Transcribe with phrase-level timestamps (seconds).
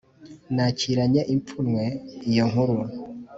[0.55, 1.83] nakiranye ipfunwe
[2.29, 2.73] iyo nkuru,